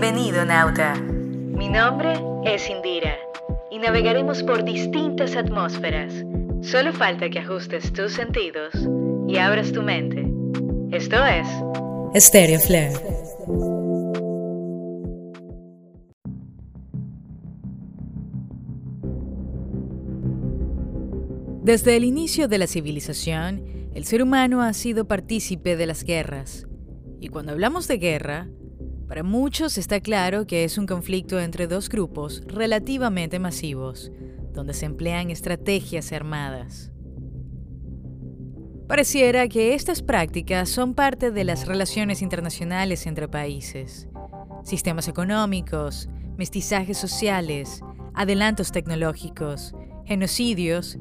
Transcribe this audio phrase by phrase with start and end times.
[0.00, 0.94] Bienvenido, nauta.
[0.94, 2.12] Mi nombre
[2.44, 3.16] es Indira
[3.68, 6.24] y navegaremos por distintas atmósferas.
[6.62, 8.74] Solo falta que ajustes tus sentidos
[9.26, 10.24] y abras tu mente.
[10.92, 11.48] Esto es
[12.14, 12.94] Stereo Flare.
[21.64, 26.68] Desde el inicio de la civilización, el ser humano ha sido partícipe de las guerras.
[27.18, 28.46] Y cuando hablamos de guerra,
[29.08, 34.12] para muchos está claro que es un conflicto entre dos grupos relativamente masivos,
[34.52, 36.92] donde se emplean estrategias armadas.
[38.86, 44.08] Pareciera que estas prácticas son parte de las relaciones internacionales entre países.
[44.62, 47.82] Sistemas económicos, mestizajes sociales,
[48.14, 50.98] adelantos tecnológicos, genocidios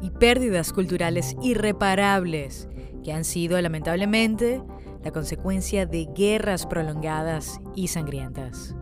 [0.00, 2.68] y pérdidas culturales irreparables
[3.02, 4.62] que han sido lamentablemente
[5.02, 8.74] la consecuencia de guerras prolongadas y sangrientas.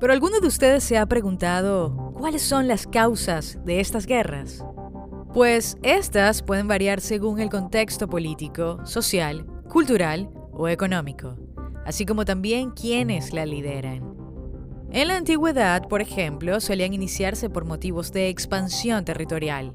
[0.00, 4.64] Pero ¿alguno de ustedes se ha preguntado cuáles son las causas de estas guerras?
[5.34, 11.36] Pues estas pueden variar según el contexto político, social, cultural o económico,
[11.84, 14.10] así como también quienes la lideran.
[14.90, 19.72] En la antigüedad, por ejemplo, solían iniciarse por motivos de expansión territorial,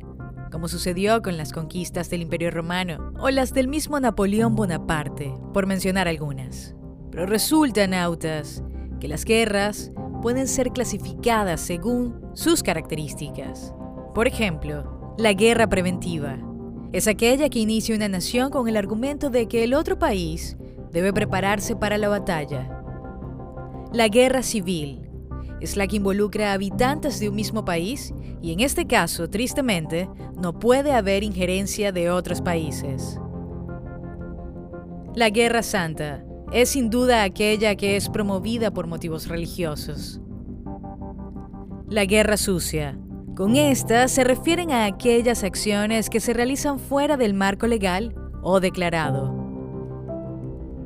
[0.51, 5.65] como sucedió con las conquistas del Imperio Romano o las del mismo Napoleón Bonaparte, por
[5.65, 6.75] mencionar algunas.
[7.11, 8.63] Pero resulta, nautas,
[8.99, 13.73] que las guerras pueden ser clasificadas según sus características.
[14.13, 16.37] Por ejemplo, la guerra preventiva
[16.91, 20.57] es aquella que inicia una nación con el argumento de que el otro país
[20.91, 22.81] debe prepararse para la batalla.
[23.91, 25.04] La guerra civil
[25.61, 30.09] es la que involucra a habitantes de un mismo país y en este caso, tristemente,
[30.37, 33.19] no puede haber injerencia de otros países.
[35.15, 40.19] La Guerra Santa es sin duda aquella que es promovida por motivos religiosos.
[41.87, 42.97] La Guerra Sucia.
[43.35, 48.59] Con esta se refieren a aquellas acciones que se realizan fuera del marco legal o
[48.59, 49.33] declarado.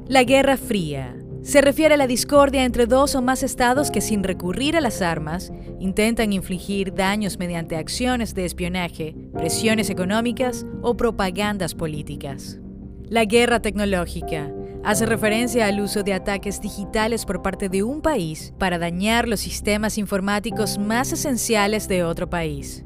[0.08, 1.19] La Guerra Fría
[1.49, 5.01] se refiere a la discordia entre dos o más estados que sin recurrir a las
[5.01, 12.59] armas intentan infligir daños mediante acciones de espionaje, presiones económicas o propagandas políticas.
[13.07, 14.51] La guerra tecnológica
[14.83, 19.39] hace referencia al uso de ataques digitales por parte de un país para dañar los
[19.39, 22.85] sistemas informáticos más esenciales de otro país.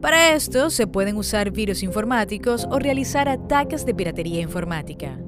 [0.00, 5.18] Para esto se pueden usar virus informáticos o realizar ataques de piratería informática.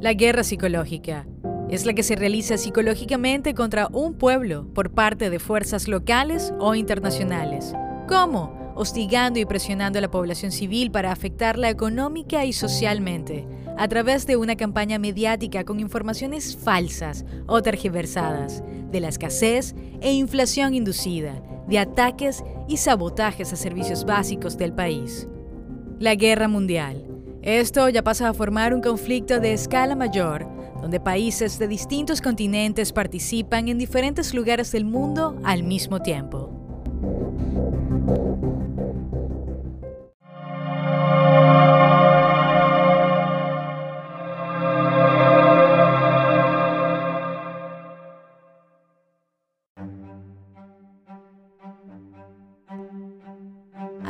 [0.00, 1.26] La guerra psicológica
[1.70, 6.76] es la que se realiza psicológicamente contra un pueblo por parte de fuerzas locales o
[6.76, 7.74] internacionales.
[8.06, 8.72] ¿Cómo?
[8.76, 13.44] Hostigando y presionando a la población civil para afectarla económica y socialmente,
[13.76, 20.12] a través de una campaña mediática con informaciones falsas o tergiversadas, de la escasez e
[20.12, 25.26] inflación inducida, de ataques y sabotajes a servicios básicos del país.
[25.98, 30.46] La guerra mundial esto ya pasa a formar un conflicto de escala mayor,
[30.80, 36.47] donde países de distintos continentes participan en diferentes lugares del mundo al mismo tiempo.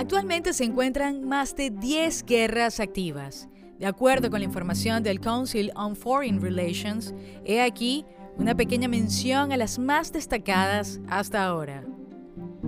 [0.09, 3.47] Actualmente se encuentran más de 10 guerras activas.
[3.79, 7.13] De acuerdo con la información del Council on Foreign Relations,
[7.45, 8.07] he aquí
[8.39, 11.85] una pequeña mención a las más destacadas hasta ahora.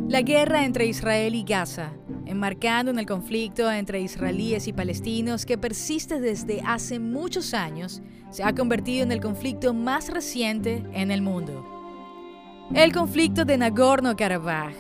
[0.07, 1.95] La guerra entre Israel y Gaza,
[2.27, 8.45] enmarcando en el conflicto entre israelíes y palestinos que persiste desde hace muchos años, se
[8.45, 11.65] ha convertido en el conflicto más reciente en el mundo.
[12.75, 14.75] El conflicto de Nagorno-Karabaj,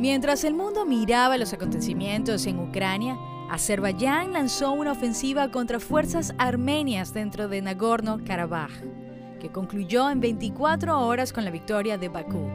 [0.00, 3.18] Mientras el mundo miraba los acontecimientos en Ucrania,
[3.50, 8.70] Azerbaiyán lanzó una ofensiva contra fuerzas armenias dentro de Nagorno-Karabaj,
[9.38, 12.48] que concluyó en 24 horas con la victoria de Bakú.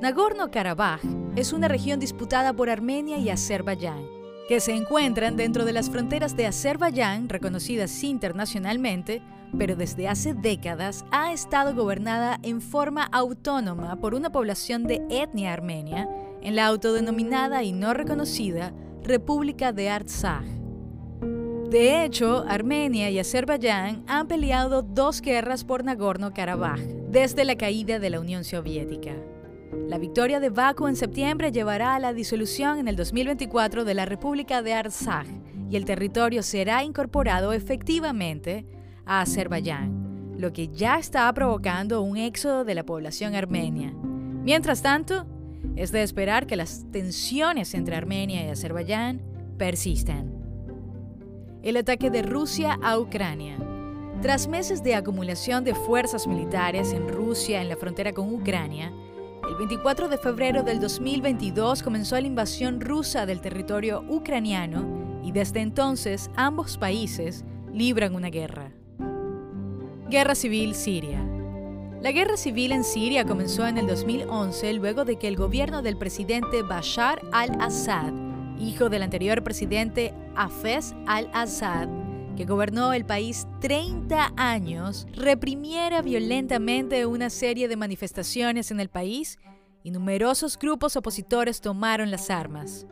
[0.00, 1.00] Nagorno-Karabaj
[1.36, 4.13] es una región disputada por Armenia y Azerbaiyán,
[4.48, 9.22] que se encuentran dentro de las fronteras de Azerbaiyán, reconocidas internacionalmente,
[9.56, 15.52] pero desde hace décadas ha estado gobernada en forma autónoma por una población de etnia
[15.52, 16.08] armenia
[16.42, 20.44] en la autodenominada y no reconocida República de Artsaj.
[21.70, 28.10] De hecho, Armenia y Azerbaiyán han peleado dos guerras por Nagorno-Karabaj desde la caída de
[28.10, 29.12] la Unión Soviética.
[29.88, 34.06] La victoria de Baku en septiembre llevará a la disolución en el 2024 de la
[34.06, 35.26] República de Artsaj
[35.68, 38.66] y el territorio será incorporado efectivamente
[39.04, 43.92] a Azerbaiyán, lo que ya está provocando un éxodo de la población armenia.
[43.92, 45.26] Mientras tanto,
[45.76, 49.20] es de esperar que las tensiones entre Armenia y Azerbaiyán
[49.58, 50.32] persistan.
[51.62, 53.58] El ataque de Rusia a Ucrania.
[54.22, 58.92] Tras meses de acumulación de fuerzas militares en Rusia en la frontera con Ucrania,
[59.54, 65.60] el 24 de febrero del 2022 comenzó la invasión rusa del territorio ucraniano y desde
[65.60, 68.72] entonces ambos países libran una guerra.
[70.10, 71.24] Guerra Civil Siria.
[72.02, 75.96] La guerra civil en Siria comenzó en el 2011 luego de que el gobierno del
[75.96, 78.12] presidente Bashar al-Assad,
[78.58, 81.88] hijo del anterior presidente Hafez al-Assad,
[82.36, 89.38] que gobernó el país 30 años, reprimiera violentamente una serie de manifestaciones en el país
[89.82, 92.86] y numerosos grupos opositores tomaron las armas.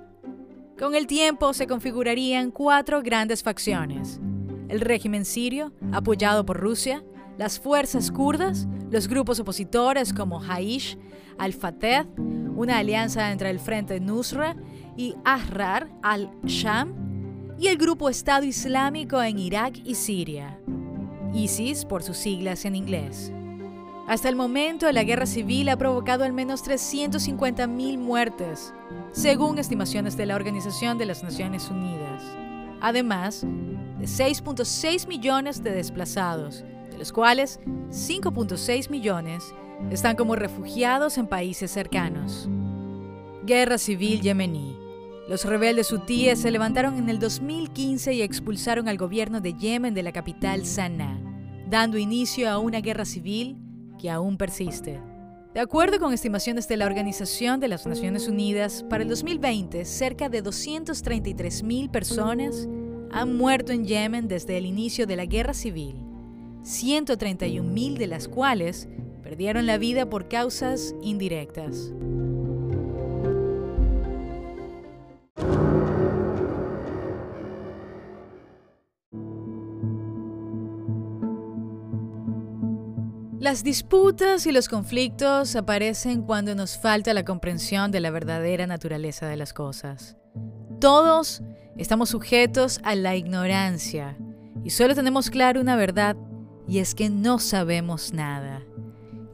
[0.79, 4.21] Con el tiempo se configurarían cuatro grandes facciones.
[4.69, 7.05] El régimen sirio, apoyado por Rusia,
[7.39, 10.99] las fuerzas kurdas, los grupos opositores como Haish
[11.39, 12.07] al-Fateh,
[12.55, 14.57] una alianza entre el Frente Nusra
[14.97, 17.12] y Ahrar al-Sham,
[17.59, 20.59] y el grupo Estado Islámico en Irak y Siria,
[21.33, 23.33] ISIS por sus siglas en inglés.
[24.09, 28.75] Hasta el momento, la guerra civil ha provocado al menos 350.000 muertes,
[29.13, 32.23] según estimaciones de la Organización de las Naciones Unidas.
[32.81, 37.61] Además de 6.6 millones de desplazados, de los cuales
[37.91, 39.55] 5.6 millones
[39.91, 42.49] están como refugiados en países cercanos.
[43.45, 44.82] Guerra civil yemení.
[45.33, 50.03] Los rebeldes hutíes se levantaron en el 2015 y expulsaron al gobierno de Yemen de
[50.03, 51.19] la capital Sanaa,
[51.71, 53.57] dando inicio a una guerra civil
[53.99, 55.01] que aún persiste.
[55.55, 60.29] De acuerdo con estimaciones de la Organización de las Naciones Unidas, para el 2020 cerca
[60.29, 62.69] de 233.000 personas
[63.11, 65.95] han muerto en Yemen desde el inicio de la guerra civil,
[66.63, 68.87] 131.000 de las cuales
[69.23, 71.91] perdieron la vida por causas indirectas.
[83.43, 89.27] Las disputas y los conflictos aparecen cuando nos falta la comprensión de la verdadera naturaleza
[89.27, 90.17] de las cosas.
[90.81, 91.43] Todos
[91.77, 94.17] estamos sujetos a la ignorancia
[94.63, 96.17] y solo tenemos claro una verdad
[96.69, 98.63] y es que no sabemos nada.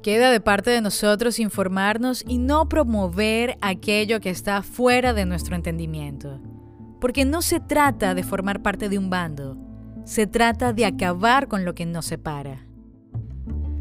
[0.02, 5.54] Queda de parte de nosotros informarnos y no promover aquello que está fuera de nuestro
[5.54, 6.40] entendimiento.
[6.98, 9.58] Porque no se trata de formar parte de un bando,
[10.06, 12.67] se trata de acabar con lo que nos separa.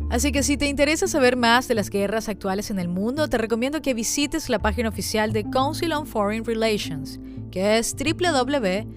[0.10, 3.38] Así que si te interesa saber más de las guerras actuales en el mundo, te
[3.38, 7.20] recomiendo que visites la página oficial de Council on Foreign Relations,
[7.52, 8.88] que es www.cfr.org.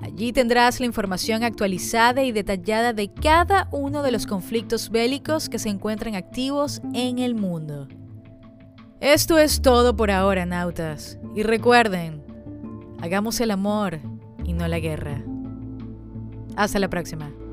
[0.00, 5.58] Allí tendrás la información actualizada y detallada de cada uno de los conflictos bélicos que
[5.58, 7.88] se encuentran activos en el mundo.
[9.00, 11.18] Esto es todo por ahora, nautas.
[11.34, 12.22] Y recuerden,
[13.00, 14.00] hagamos el amor
[14.44, 15.22] y no la guerra.
[16.56, 17.43] Hasta la próxima.